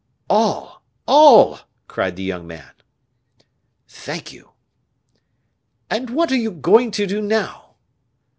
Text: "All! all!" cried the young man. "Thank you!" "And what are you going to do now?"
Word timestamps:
"All! 0.31 0.81
all!" 1.07 1.59
cried 1.87 2.15
the 2.15 2.23
young 2.23 2.47
man. 2.47 2.71
"Thank 3.87 4.33
you!" 4.33 4.53
"And 5.91 6.09
what 6.09 6.31
are 6.31 6.35
you 6.37 6.49
going 6.49 6.89
to 6.97 7.05
do 7.05 7.21
now?" 7.21 7.75